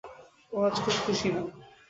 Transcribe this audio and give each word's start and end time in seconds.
ও 0.51 0.67
আজ 0.67 0.75
খুব 0.83 0.95
খুশি 1.03 1.29
না! 1.35 1.41